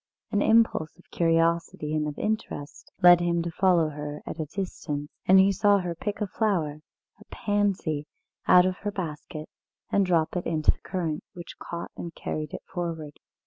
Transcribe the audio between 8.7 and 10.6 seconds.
her basket, and drop it